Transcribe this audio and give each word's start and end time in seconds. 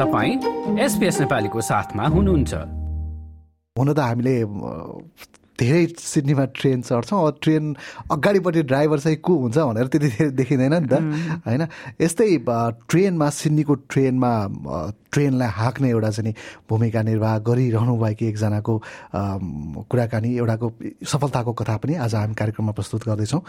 तपाईँ 0.00 0.80
एसपिएस 0.80 1.20
नेपालीको 1.20 1.60
साथमा 1.60 2.04
हुनुहुन्छ। 2.08 2.52
हुन 3.76 3.88
त 3.92 4.00
हामीले 4.00 4.34
धेरै 5.60 5.86
सिडनीमा 5.92 6.44
ट्रेन 6.56 6.80
चढ्छौँ। 6.88 7.36
ट्रेन 7.44 7.64
अगाडिपट्टि 8.08 8.62
ड्राइभर 8.64 8.98
चाहिँ 8.98 9.18
को 9.20 9.32
हुन्छ 9.36 9.58
भनेर 9.60 9.86
त्यति 9.92 10.08
धेरै 10.08 10.30
देखिँदैन 10.40 10.74
नि 10.74 10.88
त 10.88 11.04
होइन? 11.44 11.62
यस्तै 12.00 12.28
ट्रेनमा 12.88 13.28
सिडनीको 13.28 13.74
ट्रेनमा 13.92 14.32
ट्रेनलाई 15.12 15.48
हाँक्ने 15.50 15.88
एउटा 15.90 16.10
चाहिँ 16.10 16.34
भूमिका 16.70 17.02
निर्वाह 17.02 17.38
गरिरहनु 17.46 17.96
भएकी 17.96 18.26
एकजनाको 18.28 18.74
कुराकानी 19.90 20.30
एउटाको 20.36 20.72
सफलताको 21.04 21.52
कथा 21.52 21.76
पनि 21.76 21.94
आज 22.00 22.14
हामी 22.14 22.34
कार्यक्रममा 22.34 22.72
प्रस्तुत 22.72 23.02
गर्दैछौँ। 23.08 23.40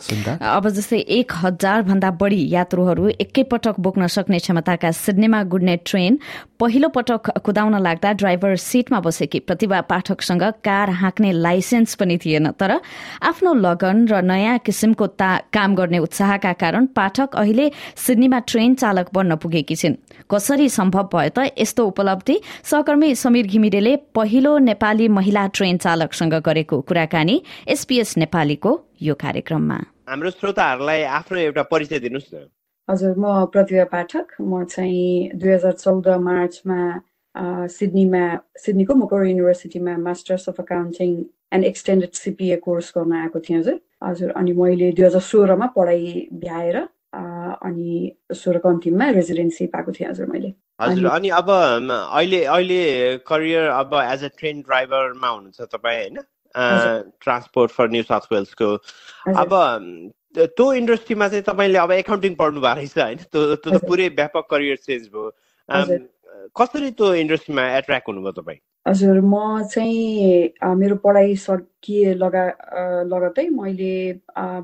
सुन्दा। 0.00 0.32
अब 0.40 0.68
जस्तै 0.68 0.98
एक 1.18 1.32
हजार 1.36 1.82
भन्दा 1.82 2.10
बढी 2.20 2.40
यात्रुहरू 2.50 3.08
एकैपटक 3.20 3.80
बोक्न 3.80 4.06
सक्ने 4.06 4.38
क्षमताका 4.38 4.90
सिडनीमा 4.90 5.42
गुड्ने 5.52 5.76
ट्रेन 5.84 6.18
पहिलो 6.60 6.88
पटक 6.88 7.30
कुदाउन 7.44 7.76
लाग्दा 7.82 8.12
ड्राइभर 8.20 8.56
सिटमा 8.60 9.00
बसेकी 9.00 9.38
प्रतिभा 9.40 9.80
पाठकसँग 9.90 10.42
कार 10.64 10.90
हाँक्ने 11.00 11.32
लाइसेन्स 11.32 11.94
पनि 11.94 12.18
थिएन 12.18 12.50
तर 12.60 12.80
आफ्नो 13.22 13.54
लगन 13.54 14.06
र 14.08 14.20
नयाँ 14.22 14.58
किसिमको 14.64 15.06
काम 15.52 15.74
गर्ने 15.74 15.98
उत्साहका 15.98 16.52
कारण 16.60 16.86
पाठक 16.96 17.36
अहिले 17.36 17.70
सिडनीमा 17.96 18.38
ट्रेन 18.48 18.74
चालक 18.74 19.08
बन्न 19.14 19.36
पुगेकी 19.36 19.76
छिन्। 19.76 19.94
कसरी 20.30 20.68
सम्भव 20.68 21.09
भयो 21.14 21.30
त 21.36 21.52
यस्तो 21.58 21.86
उपलब्धि 21.86 22.36
सहकर्मी 22.70 23.14
समीर 23.24 23.46
घिमिरेले 23.46 23.96
पहिलो 24.14 24.52
नेपाली 24.70 25.08
महिला 25.18 25.46
ट्रेन 25.56 25.76
चालकसँग 25.84 26.34
गरेको 26.46 26.80
कुराकानी 26.88 27.36
एसपीएस 27.74 28.16
नेपालीको 28.24 28.72
यो 29.02 29.14
कार्यक्रममा। 29.24 29.78
हाम्रो 30.08 30.30
श्रोताहरूलाई 30.30 31.02
आफ्नो 31.18 31.38
एउटा 31.38 31.62
परिचय 31.72 31.98
दिनुहोस् 32.06 32.34
न। 32.34 32.36
हजुर 32.88 33.14
म 33.18 33.44
प्रतिभा 33.54 33.84
पाठक। 33.94 34.26
म 34.40 34.64
चाहिँ 34.66 35.38
दुई 35.38 35.52
हजार 35.52 35.72
चौध 35.78 36.08
मार्चमा 36.26 36.80
सिडनीमा 37.70 38.24
सिडनीको 38.58 38.94
मोकोर 38.94 39.26
युनिभर्सिटीमा 39.26 39.96
masters 40.06 40.48
of 40.50 40.58
accounting 40.60 41.10
and 41.54 41.64
extended 41.64 42.12
CPA 42.14 42.56
course 42.66 42.92
गर्न 42.96 43.12
आएको 43.22 43.40
थिएँ 43.46 43.58
हजुर। 43.58 43.78
हजुर 44.02 44.30
अनि 44.40 44.52
मैले 44.58 44.90
दुई 44.98 45.04
हजार 45.06 45.22
सोह्रमा 45.22 45.66
पढाइ 45.76 46.26
भ्याएर 46.42 46.76
अनि 47.14 47.88
सोह्रको 48.34 48.68
अन्तिममा 48.68 49.10
रेजिडेन्सी 49.18 49.66
पाएको 49.70 49.92
थिएँ 49.92 50.08
हजुर 50.10 50.26
मैले। 50.26 50.50
हजुर 50.80 51.06
अनि 51.06 51.28
अब 51.38 51.50
अहिले 51.50 52.44
अहिले 52.44 52.82
करियर 53.26 53.68
अब 53.70 53.94
एज 54.02 54.24
अ 54.24 54.28
ट्रेन 54.38 54.60
ड्राइभरमा 54.68 55.28
हुनुहुन्छ 55.28 55.68
तपाईँ 55.74 55.98
होइन? 55.98 56.22
ट्रान्सपोर्ट 57.24 57.70
फर 57.72 57.90
न्यू 57.90 58.02
साउथ 58.02 58.32
वेल्सको 58.32 58.70
अब 59.42 59.50
त्यो 60.36 60.72
इन्डस्ट्रीमा 60.74 61.28
चाहिँ 61.28 61.44
तपाईँले 61.48 61.78
अब 61.78 61.92
एकाउन्टिङ 61.92 62.34
पढ्नु 62.40 62.60
भएको 62.60 62.74
रहेछ 62.80 62.98
होइन? 62.98 63.18
त्यो 63.32 63.54
त्यो 63.54 63.70
त 63.72 63.84
पुरै 63.86 64.08
व्यापक 64.16 64.46
करियर 64.50 64.76
चेन्ज 64.88 65.08
भयो। 65.14 65.30
कसरी 66.58 66.90
त्यो 66.98 67.14
इन्डस्ट्रीमा 67.22 67.64
एट्र्याक्ट 67.76 68.08
हुनुभयो 68.08 68.32
तपाईँ? 68.40 68.60
हजुर 68.86 69.20
म 69.20 69.62
चाहिँ 69.70 70.74
मेरो 70.76 70.96
पढाइ 71.04 71.34
सकिए 71.36 72.14
लगा 72.14 72.44
लगतै 73.12 73.48
मैले 73.52 73.94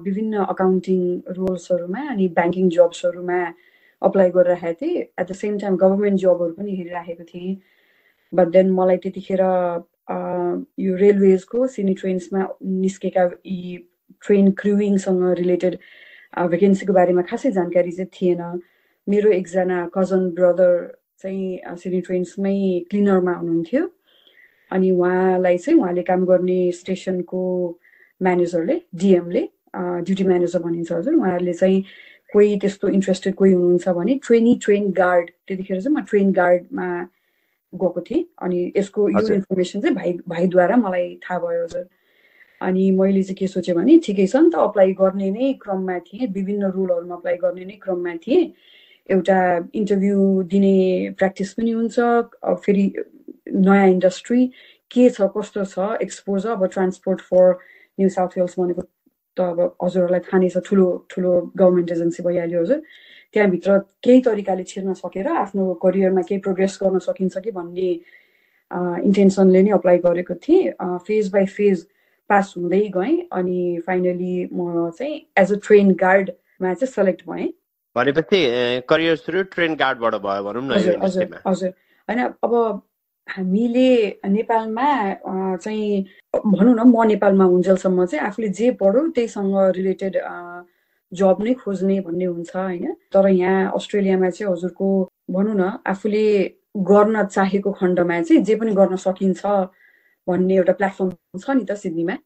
विभिन्न 0.04 0.44
अकाउन्टिङ 0.44 1.00
रोल्सहरूमा 1.38 2.02
अनि 2.10 2.28
ब्याङ्किङ 2.38 2.70
जब्सहरूमा 2.76 3.40
अप्लाई 4.02 4.30
गरिराखेको 4.30 4.78
थिएँ। 4.80 5.00
At 5.20 5.26
the 5.30 5.32
same 5.32 5.58
time 5.58 5.76
government 5.76 6.20
जबहरू 6.20 6.52
पनि 6.52 6.76
हेरिराखेको 6.76 7.24
थिएँ। 7.24 7.56
बट 8.32 8.48
देन 8.56 8.70
मलाई 8.70 8.96
त्यतिखेर 9.04 9.40
यो 10.80 10.96
रेलवेजको 10.96 11.66
सिनी 11.66 11.94
ट्रेन्समा 11.94 12.46
निस्केका 12.62 13.24
यी 13.46 13.76
ट्रेन 14.26 14.50
क्रुविङसँग 14.60 15.22
रिलेटेड 15.38 15.74
भेकेन्सीको 16.50 16.92
बारेमा 16.92 17.22
खासै 17.30 17.50
जानकारी 17.58 17.92
चाहिँ 17.92 18.10
थिएन। 18.14 18.42
मेरो 19.06 19.30
एकजना 19.30 19.78
कजन 19.94 20.30
ब्रदर 20.36 20.72
चाहिँ 21.22 21.76
सिनी 21.82 22.00
ट्रेन्समै 22.06 22.56
क्लिनरमा 22.90 23.32
हुनुहुन्थ्यो। 23.32 23.82
अनि 24.70 24.90
उहाँलाई 24.90 25.58
चाहिँ 25.58 25.78
उहाँले 25.80 26.02
काम 26.02 26.24
गर्ने 26.26 26.60
स्टेसनको 26.72 27.42
म्यानेजरले 28.20 28.80
डिएमले 29.00 29.42
ड्युटी 29.76 30.24
म्यानेजर 30.24 30.58
भनिन्छ 30.62 30.92
हजुर। 30.92 31.14
उहाँहरूले 31.14 31.52
चाहिँ 31.52 31.82
कोही 32.32 32.56
त्यस्तो 32.60 32.88
इन्ट्रेस्टेड 32.88 33.34
कोही 33.34 33.52
हुनुहुन्छ 33.52 33.88
भने 33.98 34.14
ट्रेनी 34.26 34.54
ट्रेन 34.64 34.90
गार्ड 34.92 35.30
त्यतिखेर 35.48 35.80
चाहिँ 35.80 35.96
म 35.96 36.00
ट्रेन 36.10 36.32
गार्डमा 36.32 36.88
गएको 37.72 38.00
थिएँ। 38.10 38.24
अनि 38.42 38.72
यसको 38.76 39.08
यो 39.08 39.34
इन्फर्मेसन 39.34 39.80
चाहिँ 39.80 39.94
भाइ 39.96 40.12
भाइद्वारा 40.28 40.76
मलाई 40.76 41.14
थाहा 41.24 41.38
भयो 41.40 41.64
हजुर। 41.64 41.86
अनि 42.60 42.90
मैले 42.98 43.22
चाहिँ 43.22 43.36
के 43.36 43.46
सोचेँ 43.46 43.74
भने 43.76 43.98
ठिकै 44.06 44.26
छ 44.26 44.36
नि 44.36 44.50
त 44.50 44.56
अप्लाई 44.68 44.92
गर्ने 45.00 45.30
नै 45.30 45.52
क्रममा 45.62 45.98
थिएँ 46.06 46.26
विभिन्न 46.32 46.70
रोलहरूमा 46.76 47.14
अप्लाई 47.14 47.36
गर्ने 47.44 47.64
नै 47.64 47.76
क्रममा 47.84 48.14
थिएँ। 48.26 48.44
एउटा 49.08 49.38
इन्टरभ्यू 49.74 50.42
दिने 50.50 50.74
प्र्याक्टिस 51.18 51.52
पनि 51.54 51.70
हुन्छ 51.70 51.96
फेरि 52.64 52.86
नयाँ 53.54 53.88
इन्डस्ट्री 53.88 54.46
के 54.90 55.08
छ 55.10 55.28
कस्तो 55.36 55.64
छ 55.64 55.78
एक्सपोजर 56.02 56.50
अब 56.50 56.66
transport 56.74 57.20
for 57.30 57.52
New 58.00 58.08
South 58.16 58.38
Wales 58.38 58.58
भनेको 58.58 58.82
त 59.36 59.40
अब 59.40 59.58
हजुरहरूलाई 59.82 60.20
थाहा 60.26 60.38
नै 60.42 60.48
छ 60.54 60.62
ठुलो 60.68 60.86
ठुलो 61.10 61.32
गभर्मेन्ट 61.56 61.90
एजेन्सी 61.92 62.22
भइहाल्यो 62.22 62.60
हजुर। 62.62 62.80
त्यहाँभित्र 63.34 63.78
केही 64.04 64.20
तरिकाले 64.26 64.64
छिर्न 64.64 64.92
सकेर 65.02 65.28
आफ्नो 65.44 65.72
करियरमा 65.82 66.22
केही 66.28 66.40
प्रोग्रेस 66.46 66.78
गर्न 66.82 66.98
सकिन्छ 67.08 67.38
कि 67.44 67.50
भन्ने 67.50 67.90
इन्टेन्सनले 69.06 69.62
नै 69.62 69.70
अप्लाई 69.76 69.98
गरेको 70.06 70.34
थिएँ। 70.46 70.72
फेज 71.06 71.30
बाई 71.32 71.46
फेज 71.56 71.86
पास 72.30 72.54
हुँदै 72.56 72.80
गएँ 72.96 73.16
अनि 73.32 73.60
फाइनली 73.86 74.34
म 74.52 74.90
चाहिँ 74.98 75.14
एज 75.38 75.52
अ 75.52 75.58
ट्रेन 75.66 75.92
गार्डमा 75.94 76.74
चाहिँ 76.74 76.92
सेलेक्ट 76.92 77.22
भएँ। 77.28 77.52
भनेपछि 77.96 78.40
करियर 78.88 79.16
सुरु 79.16 79.42
ट्रेन 79.54 79.74
गार्डबाट 79.76 80.14
भयो 80.24 80.42
भनौँ 80.44 80.62
न 80.62 80.72
हजुर 81.02 81.38
हजुर। 81.46 81.68
होइन 82.08 82.20
अब 82.24 82.82
हामीले 83.28 83.88
नेपालमा 84.28 84.86
चाहिँ 85.62 86.04
भनौँ 86.46 86.74
न 86.74 86.82
म 86.90 87.04
नेपालमा 87.10 87.44
हुन्जेलसम्म 87.44 88.04
चाहिँ 88.06 88.24
आफूले 88.26 88.48
जे 88.58 88.70
पढ्यो 88.80 89.02
त्यहीसँग 89.16 89.54
रिलेटेड 89.76 90.14
जब 91.12 91.42
नै 91.44 91.52
खोज्ने 91.62 92.00
भन्ने 92.06 92.24
हुन्छ 92.24 92.56
होइन? 92.56 92.92
तर 93.12 93.28
यहाँ 93.28 93.72
अस्ट्रेलियामा 93.76 94.30
चाहिँ 94.30 94.52
हजुरको 94.52 94.86
भनौँ 95.30 95.54
न 95.58 95.70
आफूले 95.92 96.24
गर्न 96.90 97.24
चाहेको 97.26 97.72
खण्डमा 97.80 98.20
चाहिँ 98.22 98.42
जे 98.46 98.54
पनि 98.60 98.72
गर्न 98.78 98.96
सकिन्छ 99.06 99.42
भन्ने 100.26 100.54
एउटा 100.56 100.72
प्लेटफर्म 100.78 101.10
छ 101.42 101.50
नि 101.58 101.64
त 101.70 101.76
सिडनीमा 101.82 102.16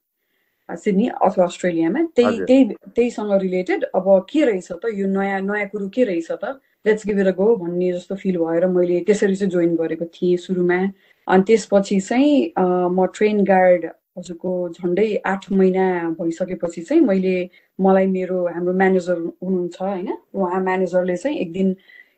सिडनी 0.68 1.06
अथवा 1.26 1.44
अस्ट्रेलियामा। 1.44 2.00
त्यही 2.16 2.40
त्यही 2.48 2.64
त्यहीसँग 2.96 3.32
रिलेटेड 3.42 3.84
अब 3.94 4.06
के 4.30 4.44
रहेछ 4.44 4.68
त? 4.72 4.84
यो 4.98 5.06
नयाँ 5.16 5.40
नयाँ 5.48 5.66
कुरो 5.72 5.88
के 5.94 6.04
रहेछ 6.04 6.30
त? 6.42 6.60
लेट्स 6.86 7.06
गिभ 7.06 7.18
गो 7.36 7.54
भन्ने 7.56 7.92
जस्तो 7.92 8.14
फिल 8.16 8.36
भएर 8.38 8.66
मैले 8.66 9.00
त्यसरी 9.06 9.36
चाहिँ 9.36 9.50
जोइन 9.50 9.74
गरेको 9.76 10.04
थिएँ 10.14 10.36
सुरुमा। 10.36 10.80
अनि 11.26 11.42
त्यसपछि 11.46 12.00
चाहिँ 12.00 12.52
म 12.96 13.06
ट्रेन 13.14 13.44
गार्ड 13.44 13.84
हजुरको 14.18 14.52
झन्डै 14.68 15.08
आठ 15.26 15.50
महिना 15.52 15.84
भइसकेपछि 16.18 16.82
चाहिँ 16.82 17.02
मैले 17.02 17.34
मलाई 17.78 18.06
मेरो 18.06 18.46
हाम्रो 18.54 18.72
म्यानेजर 18.72 19.18
हुनुहुन्छ 19.42 19.80
होइन 19.80 20.08
उहाँ 20.34 20.60
म्यानेजरले 20.62 21.16
चाहिँ 21.16 21.38
एक 21.38 21.52
दिन 21.52 21.72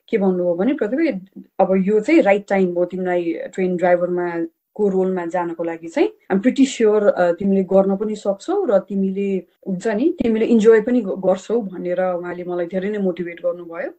के 0.09 0.19
भन्नुभयो 0.19 0.55
भने 0.55 0.73
प्रतिभा 0.81 1.65
अब 1.65 1.75
यो 1.87 2.01
चाहिँ 2.01 2.23
राइट 2.23 2.47
टाइम 2.49 2.73
हो 2.77 2.85
तिमीलाई 2.85 3.33
ट्रेन 3.55 3.77
ड्राइभरमा 3.77 4.29
को 4.75 4.89
रोलमा 4.89 5.25
जानको 5.27 5.65
लागि 5.65 5.89
चाहिँ। 5.89 6.09
आम 6.31 6.39
प्रिटी 6.41 6.67
स्योर 6.67 7.11
तिमीले 7.39 7.63
गर्न 7.73 7.97
पनि 7.97 8.17
सक्छौ 8.17 8.65
र 8.71 8.79
तिमीले 8.89 9.29
हुन्छ 9.69 9.87
नि 9.87 10.09
तिमीले 10.23 10.47
इन्जोय 10.47 10.81
पनि 10.87 11.01
गर्छौ 11.27 11.61
भनेर 11.61 12.01
उहाँले 12.01 12.45
मलाई 12.45 12.67
धेरै 12.73 12.91
नै 12.91 12.99
मोटिभेट 12.99 13.41
गर्नुभयो। 13.43 13.91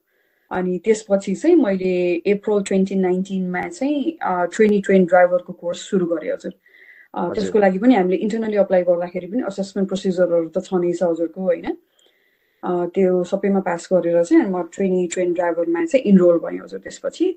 अनि 0.57 0.77
त्यसपछि 0.85 1.33
चाहिँ 1.35 1.55
मैले 1.55 1.93
अप्रिल 2.33 2.61
ट्वेन्टी 2.67 2.95
नाइन्टिनमा 2.95 3.61
चाहिँ 3.69 4.17
ट्रेनी 4.53 4.79
ट्रेन 4.85 5.05
ड्राइभरको 5.05 5.53
कोर्स 5.53 5.79
सुरु 5.89 6.05
गरेँ 6.13 6.31
हजुर। 6.33 6.53
त्यसको 7.13 7.59
लागि 7.59 7.77
पनि 7.79 7.95
हामीले 7.95 8.17
इन्टरनली 8.25 8.57
अप्लाई 8.57 8.83
गर्दाखेरि 8.83 9.27
पनि 9.31 9.41
असेसमेन्ट 9.49 9.87
प्रोसिजरहरू 9.89 10.49
त 10.49 10.63
छ 10.67 10.73
नै 10.83 10.93
छ 10.93 11.09
हजुरको 11.09 11.41
होइन? 11.41 11.65
त्यो 12.93 13.23
सबैमा 13.31 13.59
पास 13.69 13.87
गरेर 13.91 14.23
चाहिँ 14.23 14.45
म 14.49 14.61
ट्रेनी 14.73 15.07
ट्रेन 15.13 15.33
ड्राइभरमा 15.33 15.85
चाहिँ 15.85 16.05
इनरोल 16.11 16.37
भएँ 16.45 16.59
हजुर 16.63 16.79
त्यसपछि। 16.85 17.27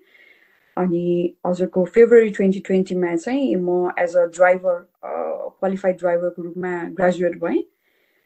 अनि 0.76 1.02
हजुरको 1.46 1.84
फेब्रुअरी 1.96 2.30
ट्वेन्टी 2.36 2.60
ट्वेन्टीमा 2.68 3.14
चाहिँ 3.16 3.56
म 3.56 3.90
एज 3.98 4.16
अ 4.16 4.24
ड्राइभर 4.36 4.76
क्वालिफाइड 5.04 5.96
ड्राइभरको 5.98 6.42
रूपमा 6.42 6.72
ग्रेजुएट 7.00 7.38
भएँ। 7.44 7.62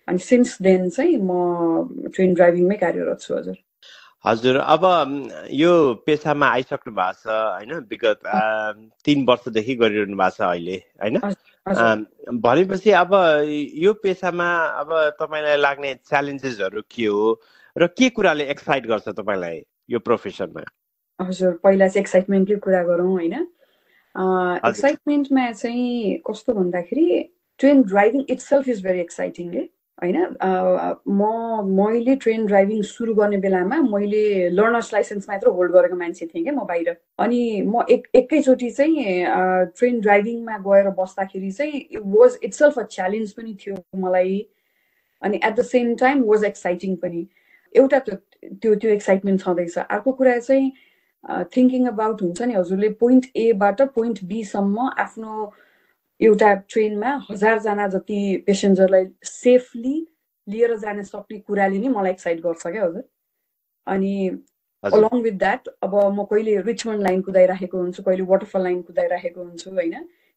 अनि 0.08 0.18
सिन्स 0.18 0.56
देन 0.62 0.88
चाहिँ 0.90 1.16
म 1.22 2.10
ट्रेन 2.14 2.34
ड्राइभिङमै 2.34 2.76
कार्यरत 2.84 3.20
छु 3.20 3.34
हजुर। 3.34 3.58
हजुर 4.24 4.56
अब 4.56 4.82
यो 5.56 5.72
पेसामा 6.06 6.46
आइसक्नु 6.56 6.92
भएको 6.94 7.12
छ 7.20 7.26
होइन? 7.26 7.72
विगत 7.90 8.20
तिन 9.04 9.24
वर्षदेखि 9.28 9.74
गरिरहनु 9.82 10.16
भएको 10.16 10.36
छ 10.36 10.40
अहिले 10.48 10.76
होइन? 11.02 11.16
भनेपछि 12.44 12.90
अब 13.04 13.14
यो 13.84 13.92
पेसामा 14.02 14.48
अब 14.82 14.92
तपाईँलाई 15.20 15.56
लाग्ने 15.56 15.94
च्यालेन्जेसहरू 16.10 16.82
के 16.90 17.06
हो? 17.06 17.40
र 17.76 17.86
के 17.96 18.08
कुराले 18.10 18.44
एक्साइट 18.50 18.86
गर्छ 18.92 19.08
तपाईँलाई 19.08 19.62
यो 19.90 19.98
प्रोफेसनमा 20.04 20.64
हजुर 21.18 21.52
पहिला 21.64 21.88
चाहिँ 21.88 22.02
एक्साइटमेन्टकै 22.02 22.56
कुरा 22.68 22.82
गरौँ 22.92 23.10
होइन? 23.10 23.34
एक्साइटमेन्टमा 24.68 25.50
चाहिँ 25.52 26.18
कस्तो 26.28 26.52
भन्दाखेरि 26.54 27.08
train 27.60 27.82
driving 27.82 28.24
itself 28.48 28.68
is 28.68 28.84
very 28.84 29.00
exciting 29.00 29.52
है? 29.54 29.68
होइन 30.02 30.16
म 31.08 31.22
मैले 31.78 32.14
ट्रेन 32.16 32.46
ड्राइभिङ 32.46 32.82
सुरु 32.90 33.14
गर्ने 33.14 33.36
बेलामा 33.38 33.80
मैले 33.82 34.22
लर्नर्स 34.50 34.92
लाइसेन्स 34.94 35.28
मात्र 35.28 35.48
होल्ड 35.56 35.72
गरेको 35.72 35.96
मान्छे 35.96 36.26
थिएँ 36.26 36.44
क्या 36.44 36.54
म 36.54 36.66
बाहिर। 36.68 36.96
अनि 37.18 37.40
म 37.66 37.84
एक 37.90 38.06
एकैचोटि 38.16 38.70
चाहिँ 38.70 39.24
ट्रेन 39.76 40.00
ड्राइभिङमा 40.00 40.58
गएर 40.66 40.90
बस्दाखेरि 40.98 41.50
चाहिँ 41.52 41.80
it 41.80 42.02
was 42.16 42.38
itself 42.44 42.78
a 42.78 42.82
challenge 42.90 43.32
पनि 43.32 43.56
थियो 43.64 43.76
मलाई। 44.06 44.38
अनि 45.22 45.40
at 45.44 45.54
the 45.54 45.62
same 45.72 45.94
time 45.96 46.22
was 46.24 46.44
exciting 46.44 46.96
पनि। 46.96 47.26
एउटा 47.74 47.98
त्यो 48.08 48.74
त्यो 48.74 48.90
एक्साइटमेन्ट 48.90 49.40
छँदैछ। 49.40 49.78
अर्को 49.78 50.12
कुरा 50.12 50.38
चाहिँ 50.38 50.72
थिङ्किङ 51.56 51.86
अबाउट 51.86 52.22
हुन्छ 52.22 52.42
नि 52.42 52.54
हजुरले 52.54 52.88
पोइन्ट 53.00 53.26
एबाट 53.36 53.82
पोइन्ट 53.94 54.24
बीसम्म 54.24 54.88
आफ्नो 54.98 55.52
एउटा 56.20 56.52
ट्रेनमा 56.68 57.10
हजारजना 57.30 57.86
जति 57.88 58.20
पेसेन्जरलाई 58.46 59.04
सेफली 59.24 59.96
लिएर 60.48 60.76
जान 60.78 61.02
सक्ने 61.02 61.38
कुराले 61.38 61.78
नै 61.78 61.88
मलाई 61.88 62.12
एक्साइट 62.12 62.40
गर्छ 62.42 62.66
क्या 62.66 62.84
हजुर। 62.84 63.04
अनि 63.86 64.14
अलङ 64.84 65.20
विथ 65.22 65.36
द्याट 65.38 65.68
अब 65.82 65.94
म 66.14 66.24
कहिले 66.30 66.56
रिचमन्ड 66.68 67.02
लाइन 67.02 67.20
कुदाइराखेको 67.22 67.78
हुन्छु 67.78 68.02
कहिले 68.02 68.22
वाटरफल 68.32 68.62
लाइन 68.62 68.82
कुदाइराखेको 68.82 69.44
हुन्छु 69.44 69.70
होइन? 69.70 69.94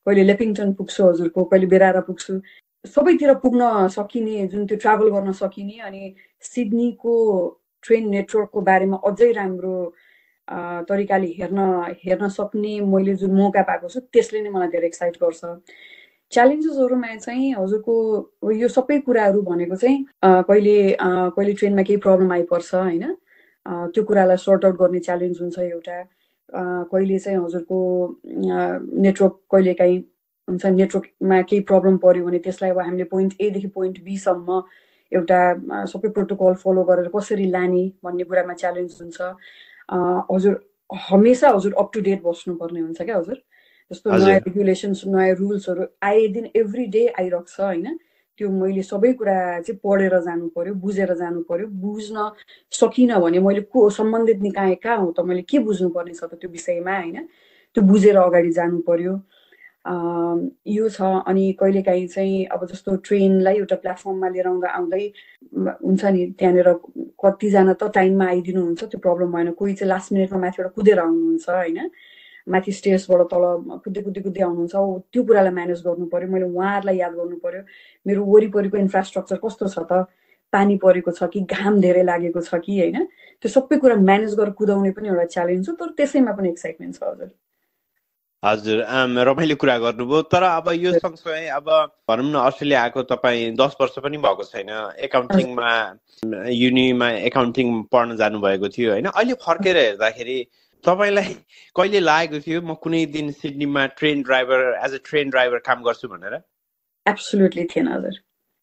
कहिले 0.07 0.23
लेपिङटन 0.23 0.73
पुग्छु 0.79 1.09
हजुरको 1.09 1.43
कहिले 1.51 1.67
बेरारा 1.73 2.01
पुग्छु। 2.09 2.39
सबैतिर 2.85 3.33
पुग्न 3.43 3.87
सकिने 3.89 4.47
जुन 4.47 4.65
त्यो 4.67 4.77
ट्राभल 4.77 5.09
गर्न 5.11 5.31
सकिने 5.33 5.79
अनि 5.89 6.15
सिडनीको 6.47 7.13
ट्रेन 7.83 8.09
नेटवर्कको 8.09 8.61
बारेमा 8.69 8.97
अझै 9.09 9.31
राम्रो 9.31 9.75
तरिकाले 10.47 11.27
हेर्न 11.39 11.59
हेर्न 12.03 12.27
सक्ने 12.37 12.79
मैले 12.93 13.15
जुन 13.21 13.33
मौका 13.35 13.61
पाएको 13.69 13.89
छु 13.89 13.99
त्यसले 14.13 14.41
नै 14.41 14.49
मलाई 14.49 14.67
धेरै 14.75 14.87
एक्साइट 14.87 15.17
गर्छ। 15.23 15.41
च्यालेन्जेसहरूमा 16.31 17.15
चाहिँ 17.15 17.53
हजुरको 17.55 17.93
यो 18.59 18.67
सबै 18.75 18.99
कुराहरू 19.07 19.41
भनेको 19.49 19.75
चाहिँ 19.75 19.97
कहिले 20.23 20.77
कहिले 21.35 21.53
ट्रेनमा 21.59 21.83
केही 21.89 21.97
प्रब्लम 22.05 22.31
आइपर्छ 22.33 22.73
होइन? 22.75 23.03
त्यो 23.65 24.03
कुरालाई 24.03 24.37
सर्ट 24.45 24.65
आउट 24.65 24.75
गर्ने 24.79 24.99
च्यालेन्ज 25.07 25.41
हुन्छ 25.41 25.59
एउटा। 25.59 26.01
कहिले 26.91 27.19
चाहिँ 27.19 27.37
हजुरको 27.39 27.77
नेटवर्क 29.01 29.35
कहिले 29.51 29.73
काहीँ 29.73 29.97
हुन्छ 30.47 30.65
नेटवर्कमा 30.65 31.41
केही 31.49 31.61
प्रब्लम 31.69 31.97
पऱ्यो 32.05 32.25
भने 32.25 32.39
त्यसलाई 32.45 32.71
अब 32.71 32.79
हामीले 32.79 33.03
पोइन्ट 33.13 33.33
एदेखि 33.41 33.67
पोइन्ट 33.75 34.01
बीसम्म 34.03 34.61
एउटा 35.11 35.39
सबै 35.91 36.09
प्रोटोकल 36.17 36.53
फलो 36.63 36.83
गरेर 36.83 37.07
कसरी 37.15 37.45
लाने 37.51 37.83
भन्ने 38.03 38.23
कुरामा 38.23 38.53
च्यालेन्ज 38.61 38.97
हुन्छ। 39.01 39.21
हजुर 39.89 40.59
हमेसा 40.89 41.49
हजुर 41.49 41.73
अप 41.79 41.91
टु 41.93 42.01
डेट 42.01 42.21
बस्नुपर्ने 42.23 42.79
हुन्छ 42.81 43.01
क्या 43.01 43.17
हजुर? 43.17 43.37
जस्तो 43.91 44.11
नयाँ 44.13 44.39
रेगुलेसन्स 44.39 45.03
नयाँ 45.07 45.35
रुल्सहरू 45.35 45.85
आए 46.03 46.27
दिन 46.35 46.45
एभ्री 46.55 46.85
डे 46.95 47.05
आइरहेको 47.09 47.47
छ 47.47 47.59
होइन? 47.61 47.97
त्यो 48.39 48.49
मैले 48.51 48.83
सबै 48.83 49.11
कुरा 49.13 49.35
चाहिँ 49.61 49.79
पढेर 49.83 50.13
जानु 50.21 50.47
पर्यो 50.55 50.73
बुझेर 50.85 51.13
जानु 51.15 51.41
पर्यो 51.49 51.67
बुझ्न 51.83 52.29
सकिनँ 52.73 53.19
भने 53.21 53.39
मैले 53.39 53.61
को 53.73 53.89
सम्बन्धित 53.91 54.41
निकाय 54.41 54.75
कहाँ 54.83 54.97
हो 54.99 55.11
त 55.11 55.25
मैले 55.27 55.41
के 55.49 55.59
बुझ्नुपर्ने 55.67 56.13
छ 56.13 56.23
त 56.25 56.33
त्यो 56.41 56.49
विषयमा 56.51 56.97
होइन? 56.97 57.17
त्यो 57.77 57.83
बुझेर 57.83 58.17
अगाडि 58.19 58.51
जानु 58.53 58.79
पर्यो 58.87 59.13
यो 59.85 60.89
छ 60.89 61.01
अनि 61.27 61.51
कहिलेकाहीँ 61.59 62.07
चाहिँ 62.07 62.45
अब 62.55 62.65
जस्तो 62.67 62.95
ट्रेनलाई 63.07 63.55
एउटा 63.57 63.75
प्लेटफर्ममा 63.83 64.27
लिएर 64.29 64.47
आउँदा 64.47 64.69
आउँदै 64.79 65.03
हुन्छ 65.83 66.03
नि 66.05 66.25
त्यहाँनिर 66.39 66.69
कतिजना 67.19 67.73
त 67.73 67.91
टाइममा 67.95 68.25
आइदिनुहुन्छ 68.25 68.83
त्यो 68.83 68.99
प्रब्लम 69.05 69.31
भएन। 69.35 69.51
कोही 69.59 69.73
चाहिँ 69.75 69.89
लास्ट 69.89 70.13
मिनटमा 70.13 70.39
माथिबाट 70.39 70.71
कुदेर 70.75 70.99
आउनुहुन्छ 70.99 71.49
होइन? 71.49 71.89
माथि 72.47 72.71
स्टेजबाट 72.79 73.21
तल 73.31 73.43
कुद्दै 73.83 74.01
कुद्दै 74.07 74.21
कुद्दै 74.23 74.41
आउनुहुन्छ। 74.47 74.75
त्यो 75.11 75.23
कुरालाई 75.27 75.53
म्यानेज 75.59 75.81
गर्नु 75.87 76.05
पऱ्यो 76.13 76.27
मैले 76.31 76.45
उहाँहरूलाई 76.47 76.97
याद 76.99 77.13
गर्नु 77.19 77.37
पऱ्यो 77.43 77.61
मेरो 78.07 78.21
वरिपरिको 78.31 78.77
इन्फ्रास्ट्रक्चर 78.77 79.37
कस्तो 79.43 79.67
छ 79.67 79.79
त? 79.91 80.07
पानी 80.53 80.75
परेको 80.79 81.11
छ 81.11 81.27
कि 81.33 81.39
घाम 81.49 81.79
धेरै 81.81 82.03
लागेको 82.03 82.41
छ 82.47 82.55
कि 82.65 82.79
होइन? 82.79 83.07
त्यो 83.41 83.49
सबै 83.51 83.77
कुरा 83.83 83.95
म्यानेज 84.09 84.35
गरेर 84.39 84.53
कुदाउने 84.59 84.91
पनि 84.95 85.07
एउटा 85.11 85.25
च्यालेन्ज 85.35 85.69
हो 85.69 85.75
तर 85.75 85.89
त्यसैमा 85.97 86.31
पनि 86.39 86.49
एक्साइटमेन्ट 86.49 86.95
छ 86.95 87.03
हजुर। 87.03 87.31
हजुर 88.43 88.79
रमाइलो 89.27 89.55
कुरा 89.55 89.77
गर्नुभयो 89.79 90.21
तर 90.27 90.43
अब 90.43 90.67
यो 90.75 90.91
सँगसँगै 90.99 91.47
अब 91.57 91.67
भनौँ 92.09 92.31
न 92.31 92.35
अस्ट्रेलिया 92.43 92.81
आएको 92.81 93.03
तपाईँ 93.11 93.55
दस 93.55 93.75
वर्ष 93.81 93.99
पनि 94.03 94.17
भएको 94.19 94.43
छैन। 94.43 94.71
एकाउन्टिङमा 94.99 95.71
युनिमा 96.51 97.09
एकाउन्टिङ 97.29 97.67
पढ्न 97.87 98.17
जानुभएको 98.19 98.69
थियो 98.69 98.91
होइन? 98.91 99.07
अहिले 99.07 99.33
फर्केर 99.39 99.77
हेर्दाखेरि 99.77 100.37
तपाईँलाई 100.83 101.33
कहिले 101.75 101.99
लागेको 101.99 102.39
थियो 102.43 102.61
म 102.61 102.75
कुनै 102.83 103.05
दिन 103.15 103.31
सिडनीमा 103.31 103.85
train 103.95 104.21
driver 104.27 104.59
as 104.85 104.93
a 104.93 104.99
train 105.07 105.29
driver 105.29 105.57
काम 105.63 105.83
गर्छु 105.83 106.07
भनेर? 106.11 106.35
एब्सोल्युटली 107.05 107.63
थिएन 107.71 107.87
हजुर। 107.87 108.19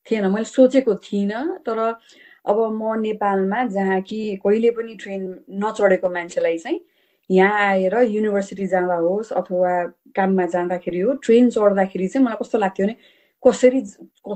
थिएन 0.06 0.26
मैले 0.29 0.44
सोचेको 0.44 0.94
थिइनँ 1.09 1.44
तर 1.65 1.79
अब 2.44 2.59
म 2.73 3.00
नेपालमा 3.00 3.65
जहाँ 3.73 4.00
कि 4.00 4.21
कहिले 4.44 4.71
पनि 4.76 4.94
ट्रेन 5.03 5.23
नचढेको 5.65 6.09
मान्छेलाई 6.11 6.59
चाहिँ 6.59 6.81
यहाँ 7.31 7.67
आएर 7.69 7.94
युनिभर्सिटी 8.11 8.67
जाँदा 8.67 8.94
होस् 9.06 9.32
अथवा 9.41 9.73
काममा 10.17 10.47
जाँदाखेरि 10.55 11.00
हो 11.00 11.12
ट्रेन 11.25 11.50
चढ्दाखेरि 11.50 12.09
चाहिँ 12.09 12.25
मलाई 12.27 12.37
कस्तो 12.43 12.59
लाग्थ्यो 12.59 12.87
भने 12.87 12.97
कसरी 13.43 13.81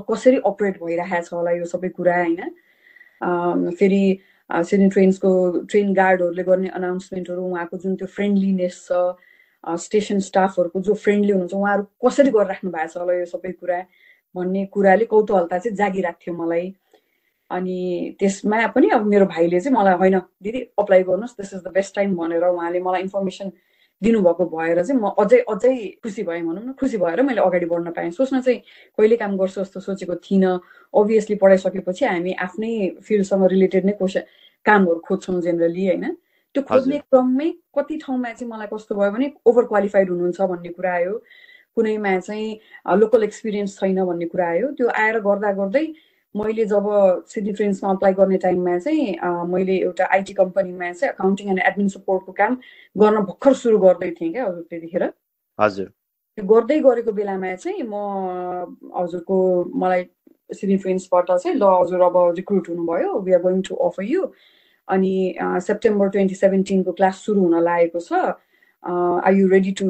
कसरी 0.09 0.37
अपरेट 0.45 0.79
भइरहेको 0.83 1.21
छ 1.27 1.33
होला 1.33 1.51
यो 1.51 1.65
सबै 1.73 1.89
कुरा 1.97 2.15
होइन? 2.15 2.39
फेरि 3.79 4.03
सिडनी 4.49 4.89
ट्रेन्सको 4.95 5.29
ट्रेन 5.71 5.93
गार्डहरूले 5.93 6.43
गर्ने 6.43 6.69
अनाउन्समेन्टहरू 6.79 7.43
उहाँको 7.51 7.77
जुन 7.83 7.95
त्यो 7.99 8.07
फ्रेन्डलिनेस 8.15 8.79
छ 8.87 9.77
स्टेसन 9.83 10.19
स्टाफहरूको 10.29 10.81
जो 10.87 10.93
फ्रेन्डली 11.03 11.31
हुनुहुन्छ 11.31 11.53
उहाँहरू 11.53 11.83
कसरी 12.05 12.31
गरिराख्नु 12.31 12.71
भएको 12.71 12.87
छ 12.93 12.97
होला 13.01 13.13
यो 13.19 13.25
सबै 13.35 13.51
कुरा 13.51 13.79
भन्ने 14.35 14.65
कुराले 14.75 15.05
कौतूहलता 15.13 15.57
चाहिँ 15.57 15.75
जागिरहेको 15.77 16.19
थियो 16.25 16.35
मलाई। 16.41 16.67
अनि 17.51 18.15
त्यसमा 18.19 18.65
पनि 18.75 18.89
अब 18.89 19.05
मेरो 19.05 19.25
भाइले 19.25 19.59
चाहिँ 19.59 19.77
मलाई 19.77 19.95
होइन 19.97 20.19
दिदी 20.43 20.59
अप्लाई 20.79 21.03
गर्नुहोस् 21.03 21.37
this 21.37 21.53
is 21.53 21.61
the 21.63 21.71
best 21.73 21.95
time 21.95 22.15
भनेर 22.17 22.43
उहाँले 22.45 22.79
मलाई 22.81 23.01
इन्फर्मेसन 23.01 23.51
दिनुभएको 24.01 24.45
भएर 24.45 24.83
चाहिँ 24.83 24.99
म 25.01 25.09
अझै 25.19 25.39
अझै 25.49 25.75
खुसी 26.03 26.23
भएँ 26.23 26.41
भनौँ 26.43 26.63
न। 26.63 26.73
खुसी 26.79 26.97
भएर 26.97 27.21
मैले 27.21 27.41
अगाडि 27.41 27.65
बढ्न 27.65 27.91
पाएँ। 27.95 28.11
सोच्न 28.11 28.41
चाहिँ 28.41 28.59
कहिले 28.97 29.15
काम 29.17 29.37
गर्छु 29.37 29.61
जस्तो 29.61 29.79
सोचेको 29.79 30.15
थिइनँ। 30.25 30.59
अभियसली 30.93 31.35
पढाइसकेपछि 31.39 32.05
हामी 32.05 32.33
आफ्नै 32.45 32.73
फिल्डसँग 33.07 33.45
रिलेटेड 33.51 33.85
नै 33.85 33.91
क्वेसन 33.93 34.23
कामहरू 34.65 34.99
खोज्छौँ 35.07 35.41
जेनरली 35.41 35.85
होइन? 35.87 36.05
त्यो 36.55 36.63
खोज्ने 36.63 36.97
क्रममै 37.07 37.49
कति 37.77 37.95
ठाउँमा 38.03 38.31
चाहिँ 38.33 38.51
मलाई 38.51 38.67
कस्तो 38.73 38.95
भयो 38.95 39.11
भने 39.11 39.31
ओभर 39.45 39.63
क्वालिफाइड 39.71 40.09
हुनुहुन्छ 40.09 40.41
भन्ने 40.41 40.69
कुरा 40.75 40.91
आयो। 40.93 41.13
कुनैमा 41.77 42.19
चाहिँ 42.19 42.59
लोकल 42.99 43.23
एक्सपिरियन्स 43.23 43.79
छैन 43.79 44.03
भन्ने 44.05 44.25
कुरा 44.27 44.47
आयो। 44.47 44.67
त्यो 44.75 44.87
आएर 44.91 45.19
गर्दा 45.23 45.51
गर्दै 45.55 45.85
मैले 46.35 46.65
जब 46.65 46.87
फ्रेन्ड्समा 47.33 47.91
अप्लाई 47.91 48.13
गर्ने 48.13 48.37
टाइममा 48.45 48.77
चाहिँ 48.79 49.17
मैले 49.51 49.75
एउटा 49.77 50.05
आइटी 50.13 50.33
कम्पनीमा 50.33 50.91
चाहिँ 50.93 51.13
अकाउन्टिङ 51.13 51.49
एन्ड 51.49 51.59
एडमिन 51.67 51.87
सपोर्टको 51.95 52.31
काम 52.39 52.57
गर्न 52.95 53.21
भर्खर 53.29 53.53
सुरु 53.61 53.77
गर्दै 53.79 54.11
थिएँ 54.19 54.31
क्या 54.33 54.45
हजुर 54.45 54.63
त्यतिखेर। 54.69 55.03
हजुर। 55.59 55.85
त्यो 56.37 56.45
गर्दै 56.45 56.79
गरेको 56.87 57.11
बेलामा 57.19 57.55
चाहिँ 57.55 57.83
म 57.83 57.95
हजुरको 58.95 59.37
मलाई 59.83 60.03
सिटी 60.49 60.77
फ्रेन्ड्सबाट 60.77 61.31
चाहिँ 61.31 61.57
ल 61.57 61.63
हजुर 61.81 62.01
अब 62.01 62.17
रिक्रुट 62.37 62.69
हुनुभयो 62.69 63.19
we 63.19 63.33
are 63.33 63.41
going 63.41 63.61
to 63.69 63.75
offer 63.87 64.03
you 64.03 64.27
अनि 64.87 65.13
सेप्टेम्बर 65.67 66.09
ट्वेन्टी 66.15 66.35
सेभेन्टिनको 66.35 66.91
क्लास 66.99 67.21
सुरु 67.25 67.41
हुन 67.41 67.63
लागेको 67.63 67.99
छ। 67.99 68.11
I 68.83 69.35
you 69.35 69.47
ready 69.49 69.71
to 69.79 69.87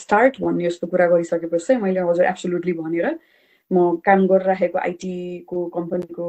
start 0.00 0.40
भन्ने 0.40 0.66
यस्तो 0.66 0.86
कुरा 0.86 1.06
गरिसकेपछि 1.14 1.64
चाहिँ 1.66 1.82
मैले 1.82 2.00
हजुर 2.10 2.24
एब्सोल्युटली 2.26 2.72
भनेर 2.80 3.06
म 3.72 3.96
काम 4.06 4.26
गरिराखेको 4.28 4.78
आइटीको 4.78 5.66
कम्पनीको 5.76 6.26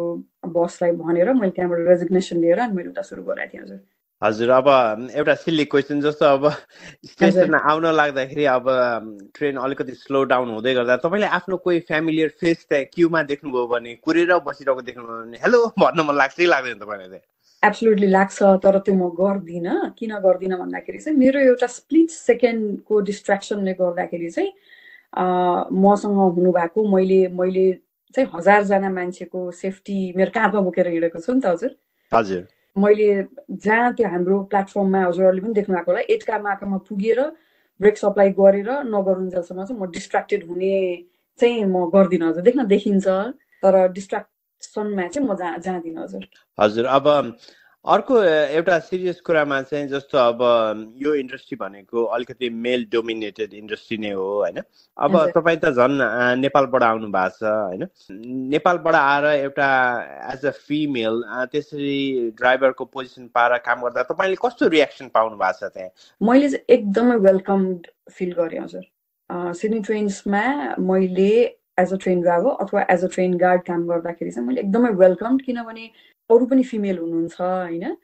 बसलाई 0.56 0.92
भनेर 1.02 1.34
मैले 1.34 1.52
त्यहाँबाट 1.52 1.88
रेजिग्नेसन 1.88 2.38
लिएर 2.42 2.60
अनि 2.60 2.74
मैले 2.76 2.90
उता 2.90 3.02
सुरु 3.04 3.24
गराएको 3.24 3.52
थिएँ 3.54 3.64
हजुर। 3.64 3.80
हजुर 4.22 4.50
अब 4.50 4.68
एउटा 5.12 5.34
सिल्ली 5.36 5.66
क्वेसन 5.66 6.02
जस्तो 6.02 6.26
अब 6.26 6.50
स्टेसनमा 7.06 7.58
आउन 7.72 7.86
लाग्दाखेरि 7.96 8.46
अब 8.56 8.66
ट्रेन 9.36 9.58
अलिकति 9.60 9.94
स्लो 9.94 10.24
डाउन 10.32 10.50
हुँदै 10.50 10.74
गर्दा 10.74 10.96
तपाईँले 11.04 11.28
आफ्नो 11.38 11.58
कोही 11.60 11.80
फ्यामिलियर 11.92 12.30
फेस 12.40 12.66
त्यहाँ 12.70 12.86
क्युमा 12.94 13.24
देख्नुभयो 13.32 13.68
भने 13.68 13.96
कुरेर 14.00 14.32
बसिरहेको 14.48 14.82
देख्नुभयो 14.82 15.20
भने 15.20 15.38
हेलो 15.44 15.60
भन्न 15.80 16.08
मन 16.08 16.16
लाग्छ 16.16 16.36
कि 16.38 16.46
लाग्दैन 16.46 16.80
तपाईँलाई 16.80 17.20
एब्सोल्युटली 17.64 18.08
लाग्छ 18.08 18.44
तर 18.64 18.78
त्यो 18.86 18.96
म 18.96 19.10
गर्दिनँ। 19.20 19.76
किन 20.00 20.12
गर्दिनँ 20.24 20.58
भन्दाखेरि 20.60 21.00
चाहिँ 21.00 21.18
मेरो 21.20 21.40
एउटा 21.40 21.68
स्प्लिट 21.68 22.10
सेकेन्डको 22.10 23.00
डिस्ट्रेक्सनले 23.12 23.74
गर्दाखेरि 23.74 24.30
चाहिँ 24.30 24.52
मसँग 25.13 26.17
हुनुभएको 26.36 26.88
मैले 26.96 27.27
मैले 27.39 27.72
चाहिँ 28.15 28.29
हजारजना 28.36 28.89
मान्छेको 28.89 29.39
सेफ्टी 29.51 29.98
मेरो 30.17 30.32
काँधमा 30.34 30.62
बोकेर 30.62 30.88
हिँडेको 30.88 31.20
छु 31.20 31.34
नि 31.34 31.41
त 31.41 31.46
हजुर। 31.53 31.72
हजुर। 32.12 32.41
मैले 32.75 33.08
जहाँ 33.63 33.93
त्यो 33.93 34.08
हाम्रो 34.10 34.38
प्लेटफर्ममा 34.50 35.00
हजुरहरूले 35.05 35.41
पनि 35.41 35.53
देख्नु 35.53 35.75
भएको 35.75 35.91
होला 35.91 36.01
एटका 36.10 36.38
माकामा 36.39 36.77
पुगेर 36.89 37.20
ब्रेक 37.79 37.98
सप्लाई 37.98 38.29
गरेर 38.38 38.70
नगरुन्जेलसम्म 38.89 39.65
चाहिँ 39.65 39.79
म 39.82 39.86
डिस्ट्राक्टेड 39.91 40.41
हुने 40.50 40.74
चाहिँ 41.39 41.65
म 41.65 41.86
गर्दिनँ 41.93 42.29
हजुर। 42.29 42.43
देख्न 42.43 42.65
देखिन्छ 42.74 43.08
तर 43.63 43.74
डिस्ट्राक्सनमा 43.93 45.08
चाहिँ 45.08 45.27
म 45.29 45.36
जा 45.38 45.58
जाँदिनँ 45.58 46.01
हजुर। 46.03 46.24
हजुर 46.58 46.86
अब 46.86 47.05
अर्को 47.86 48.22
एउटा 48.24 48.78
सिरियस 48.80 49.20
कुरामा 49.22 49.62
चाहिँ 49.62 49.88
जस्तो 49.88 50.18
अब 50.18 50.40
यो 50.98 51.13
इन्डस्ट्री 51.16 51.56
भनेको 51.60 52.04
अलिकति 52.16 52.50
मेल 52.50 52.86
डोमिनेटेड 52.92 53.54
इन्डस्ट्री 53.54 53.98
नै 53.98 54.12
हो 54.12 54.28
होइन? 54.40 54.62
अब 54.98 55.18
तपाईँ 55.36 55.58
त 55.60 55.72
झन् 55.75 55.98
नेपालबाट 56.40 56.84
आउनु 56.84 57.08
भएको 57.12 57.36
छ 57.40 57.44
होइन? 57.44 57.84
नेपालबाट 58.56 58.96
आएर 58.96 59.25
एउटा 59.25 59.68
एज 60.34 60.46
अ 60.46 60.52
फिमेल 60.68 61.22
त्यसरी 61.52 62.32
ड्राइभरको 62.40 62.86
पोजिसन 62.86 63.28
पाएर 63.36 63.58
काम 63.68 63.82
गर्दा 63.84 64.04
तपाईँले 64.13 64.38
कस्तो 64.46 64.68
रियाक्सन 64.75 65.08
पाउनु 65.12 65.36
भएको 65.44 65.60
छ 65.60 65.72
त्यहाँ? 65.75 65.90
मैले 66.22 66.50
चाहिँ 66.50 66.66
एकदमै 66.78 67.18
वेलकम 67.28 67.68
फिल 68.16 68.32
गरेँ 68.40 68.60
हजुर। 68.63 68.88
सिडनी 69.60 69.80
ट्रेन्समा 69.84 70.46
मैले 70.80 71.30
एज 71.80 71.94
अ 71.94 71.98
ट्रेन 72.02 72.22
ड्राइभर 72.22 72.63
अथवा 72.63 72.82
एज 72.96 73.04
अ 73.04 73.08
ट्रेन 73.13 73.38
गार्ड 73.38 73.62
काम 73.68 73.86
गर्दाखेरि 73.88 74.32
चाहिँ 74.32 74.48
मैले 74.48 74.62
एकदमै 74.62 74.90
वेलकम 75.04 75.38
किनभने 75.46 75.86
अरू 76.30 76.46
पनि 76.46 76.63
फिमेल 76.63 76.98
हुनुहुन्छ 76.98 77.42
होइन? 77.42 77.96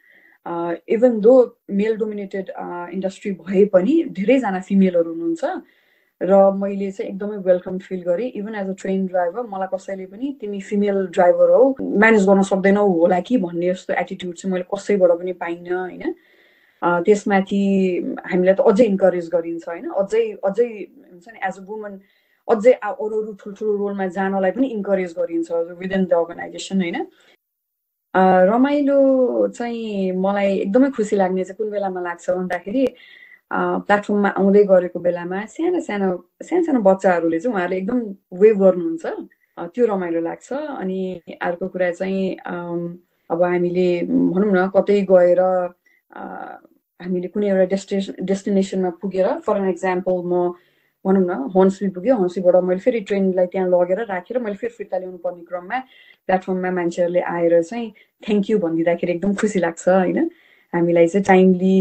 even 0.96 1.20
though 1.22 1.34
male 1.82 1.96
dominated 1.98 2.50
industry 2.94 3.32
भए 3.44 3.66
पनि 3.74 3.94
धेरैजना 4.20 4.60
फिमेलहरू 4.70 5.14
हुनुहुन्छ 5.14 5.44
र 6.22 6.38
मैले 6.62 6.90
चाहिँ 6.92 7.12
एकदमै 7.12 7.38
वेलकम 7.44 7.78
फिल 7.80 8.02
गरेँ। 8.04 8.30
Even 8.40 8.56
as 8.62 8.70
a 8.70 8.74
train 8.82 9.06
driver 9.08 9.44
मलाई 9.50 9.68
कसैले 9.74 10.06
पनि 10.06 10.36
तिमी 10.42 10.60
फिमेल 10.70 11.06
ड्राइभर 11.18 11.50
हौ 11.56 11.64
म्यानेज 11.80 12.26
गर्न 12.30 12.42
सक्दैनौ 12.50 12.88
होला 12.88 13.20
कि 13.28 13.38
भन्ने 13.46 13.70
जस्तो 13.74 13.94
एटिट्युड 14.04 14.36
चाहिँ 14.36 14.54
मैले 14.54 14.66
कसैबाट 14.74 15.12
पनि 15.20 15.34
पाइनँ 15.44 15.78
होइन? 15.80 16.14
त्यसमाथि 16.82 17.62
हामीलाई 18.32 18.56
त 18.56 18.62
अझै 18.68 18.86
इन्करेज 18.86 19.30
गरिन्छ 19.36 19.68
होइन? 19.70 19.90
अझै 20.02 20.24
अझै 20.50 20.68
हुन्छ 20.68 21.26
नि 21.30 21.40
एज 21.48 21.58
अ 21.60 21.64
वुमन 21.70 22.00
अझै 22.48 22.74
अरू 22.84 23.16
अरू 23.22 23.34
ठुल्ठुलो 23.40 23.76
रोलमा 23.78 24.08
जानलाई 24.20 24.52
पनि 24.52 24.68
इन्करेज 24.76 25.14
गरिन्छ 25.18 25.52
विदिन 25.80 26.06
द 26.06 26.14
अर्गनाइजेसन 26.20 26.82
होइन? 26.82 27.08
रमाइलो 28.16 29.48
चाहिँ 29.58 30.12
मलाई 30.18 30.58
एकदमै 30.60 30.90
खुसी 30.98 31.16
लाग्ने 31.16 31.44
चाहिँ 31.44 31.58
कुन 31.58 31.70
बेलामा 31.72 32.02
लाग्छ 32.02 32.30
भन्दाखेरि 32.30 32.86
प्लेटफर्ममा 33.52 34.30
आउँदै 34.40 34.64
गरेको 34.72 35.00
बेलामा 35.00 35.46
सानो 35.56 35.80
सानो 35.88 36.08
सानो 36.42 36.64
सानो 36.66 36.80
बच्चाहरूले 36.90 37.40
चाहिँ 37.40 37.54
उहाँहरूले 37.56 37.78
एकदम 37.78 38.00
वेभ 38.42 38.58
गर्नुहुन्छ। 38.64 39.06
त्यो 39.76 39.86
रमाइलो 39.86 40.22
लाग्छ। 40.22 40.52
अनि 40.54 41.00
अर्को 41.42 41.68
कुरा 41.68 41.92
चाहिँ 41.92 42.38
अब 43.30 43.42
हामीले 43.44 43.90
भनौँ 44.06 44.52
न 44.54 44.68
कतै 44.76 45.02
गएर 45.12 45.42
हामीले 47.00 47.28
कुनै 47.34 47.48
एउटा 47.50 47.66
डेस्टिनेसन 47.74 48.26
डेस्टिनेसनमा 48.26 48.90
पुगेर 49.02 49.28
फर 49.46 49.58
एन 49.58 49.70
इक्जाम्पल 49.70 50.18
म 50.26 50.54
भनौँ 51.06 51.24
न 51.26 51.32
हन्सी 51.56 51.88
पुग्यो 51.96 52.16
हन्सीबाट 52.22 52.56
मैले 52.70 52.80
फेरि 52.86 53.00
ट्रेनलाई 53.08 53.46
त्यहाँ 53.52 53.68
लगेर 53.70 54.00
राखेर 54.06 54.40
मैले 54.44 54.56
फेरि 54.62 54.74
फिर्ता 54.78 54.98
ल्याउनु 54.98 55.18
पर्ने 55.24 55.44
क्रममा 55.50 55.78
प्लेटफर्ममा 56.30 56.72
मान्छेहरूले 56.80 57.22
आएर 57.36 57.62
चाहिँ 57.70 57.88
थ्याङ्क 58.28 58.50
यू 58.50 58.58
भनिदिँदाखेरि 58.66 59.12
एकदम 59.14 59.34
खुसी 59.42 59.60
लाग्छ 59.66 59.88
होइन? 59.90 60.30
हामीलाई 60.74 61.08
चाहिँ 61.14 61.26
टाइमली 61.26 61.78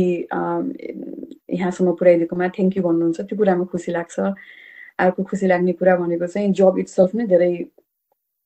यहाँसम्म 1.60 1.92
पुऱ्याइदिएकोमा 2.00 2.48
थ्याङ्क 2.56 2.76
यू 2.76 2.82
भन्नुहुन्छ 2.88 3.20
त्यो 3.28 3.36
कुरामा 3.38 3.64
खुसी 3.72 3.92
लाग्छ। 3.92 4.16
अर्को 5.04 5.22
खुसी 5.30 5.46
लाग्ने 5.46 5.72
कुरा 5.80 5.96
भनेको 5.96 6.26
चाहिँ 6.26 6.52
जब 6.60 6.78
इट्सल्फ 6.84 7.14
नै 7.14 7.26
धेरै 7.32 7.50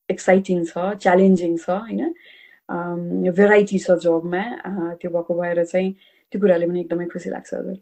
एक्साइटिङ 0.09 0.65
छ 0.71 0.75
च्यालेन्जिङ 1.05 1.57
छ 1.65 1.71
होइन? 1.71 2.01
भेराइटी 3.39 3.79
छ 3.79 3.97
जबमा 4.05 4.43
त्यो 5.01 5.11
भएको 5.15 5.33
भएर 5.41 5.65
चाहिँ 5.65 5.91
त्यो 6.33 6.41
कुराले 6.41 6.67
पनि 6.67 6.81
एकदमै 6.81 7.07
खुसी 7.15 7.31
लाग्छ 7.31 7.51
हजुर। 7.55 7.79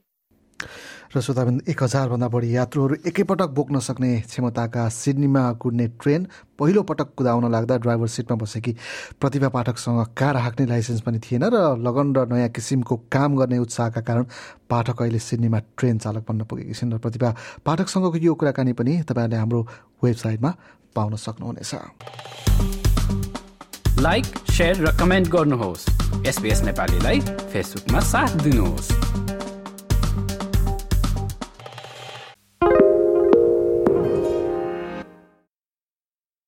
र 1.11 1.21
श्रोताबिन 1.21 1.61
एक 1.69 1.83
हजारभन्दा 1.83 2.29
बढी 2.29 2.49
यात्रुहरू 2.57 2.95
एकैपटक 3.07 3.51
बोक्न 3.51 3.79
सक्ने 3.79 4.11
क्षमताका 4.21 4.89
सिडनीमा 4.89 5.43
कुद्ने 5.59 5.87
ट्रेन 5.99 6.27
पहिलो 6.59 6.83
पटक 6.83 7.09
कुदाउन 7.17 7.51
लाग्दा 7.51 7.77
ड्राइभर 7.77 8.09
सिटमा 8.09 8.37
बसेकी 8.37 8.73
प्रतिभा 9.21 9.49
पाठकसँग 9.49 10.05
कार 10.15 10.37
हाँक्ने 10.37 10.67
लाइसेन्स 10.67 11.01
पनि 11.03 11.19
थिएन 11.19 11.45
र 11.51 11.57
लगन 11.83 12.15
र 12.15 12.27
नयाँ 12.31 12.49
किसिमको 12.55 12.97
काम 13.11 13.37
गर्ने 13.37 13.59
उत्साहका 13.59 14.01
कारण 14.01 14.25
पाठक 14.71 15.03
अहिले 15.03 15.19
सिडनीमा 15.19 15.59
ट्रेन 15.79 15.99
चालक 15.99 16.25
बन्न 16.29 16.45
पुगेकी 16.47 16.75
छिन् 16.75 16.93
र 16.95 16.99
प्रतिभा 16.99 17.35
पाठकसँगको 17.67 18.17
यो 18.17 18.35
कुराकानी 18.35 18.73
पनि 18.79 19.03
तपाईँहरूले 19.03 19.37
हाम्रो 19.37 19.67
वेबसाइटमा 20.05 20.51
पाउन 20.95 21.17
सक्नुहुनेछ। 21.17 21.75
लाइक 23.99 24.25
र 24.61 24.97
कमेन्ट 25.01 25.29
गर्नुहोस्। 25.29 25.85
नेपालीलाई 26.65 27.21
फेसबुकमा 27.51 28.01
साथ 28.01 28.31
दिनुहोस्। 28.47 29.40